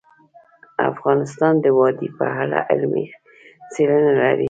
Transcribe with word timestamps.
افغانستان 0.91 1.53
د 1.63 1.65
وادي 1.77 2.09
په 2.17 2.25
اړه 2.41 2.59
علمي 2.69 3.05
څېړنې 3.71 4.11
لري. 4.19 4.39